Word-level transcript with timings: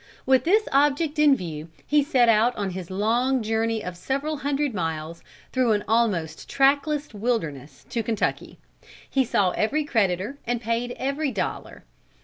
With 0.25 0.45
this 0.45 0.67
object 0.71 1.19
in 1.19 1.35
view, 1.35 1.69
he 1.85 2.03
set 2.03 2.27
out 2.27 2.55
on 2.55 2.71
his 2.71 2.89
long 2.89 3.43
journey 3.43 3.83
of 3.83 3.95
several 3.95 4.37
hundred 4.37 4.73
miles, 4.73 5.21
through 5.51 5.73
an 5.73 5.83
almost 5.87 6.49
trackless 6.49 7.13
wilderness, 7.13 7.85
to 7.91 8.01
Kentucky. 8.01 8.57
He 9.07 9.23
saw 9.23 9.51
every 9.51 9.83
creditor 9.83 10.39
and 10.47 10.59
paid 10.59 10.95
every 10.97 11.29
dollar. 11.31 11.83